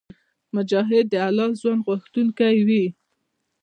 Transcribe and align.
مجاهد 0.55 1.05
د 1.11 1.15
حلال 1.25 1.51
ژوند 1.61 1.81
غوښتونکی 1.87 2.55
وي. 2.67 2.85